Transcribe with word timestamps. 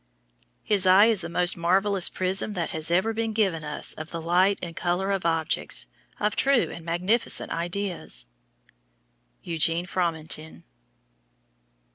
His 0.63 0.87
eye 0.87 1.05
is 1.05 1.21
the 1.21 1.29
most 1.29 1.55
marvellous 1.55 2.09
prism 2.09 2.53
that 2.53 2.71
has 2.71 2.89
ever 2.89 3.13
been 3.13 3.33
given 3.33 3.63
us 3.63 3.93
of 3.93 4.09
the 4.09 4.19
light 4.19 4.57
and 4.59 4.75
color 4.75 5.11
of 5.11 5.27
objects, 5.27 5.85
of 6.19 6.35
true 6.35 6.71
and 6.71 6.83
magnificent 6.83 7.51
ideas. 7.51 8.25
EUGENE 9.43 9.85
FROMENTIN. 9.85 10.63